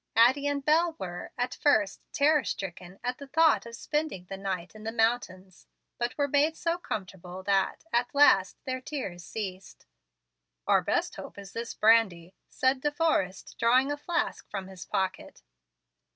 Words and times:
Addie 0.15 0.47
and 0.47 0.65
Bel 0.65 0.95
were, 0.97 1.31
at 1.37 1.53
first, 1.61 2.01
terror 2.11 2.43
stricken 2.43 2.97
at 3.03 3.19
the 3.19 3.27
thought 3.27 3.67
of 3.67 3.75
spending 3.75 4.25
the 4.25 4.35
night 4.35 4.73
in 4.73 4.83
the 4.83 4.91
mountains, 4.91 5.67
but 5.99 6.17
were 6.17 6.27
made 6.27 6.57
so 6.57 6.79
comfortable 6.79 7.43
that, 7.43 7.83
at 7.93 8.15
last, 8.15 8.57
their 8.65 8.81
tears 8.81 9.23
ceased. 9.23 9.85
"Our 10.65 10.81
best 10.81 11.17
hope 11.17 11.37
is 11.37 11.51
this 11.53 11.75
brandy," 11.75 12.33
said 12.49 12.81
De 12.81 12.89
Forrest, 12.91 13.55
drawing 13.59 13.91
a 13.91 13.97
flask 13.97 14.49
from 14.49 14.65
his 14.69 14.85
pocket. 14.85 15.43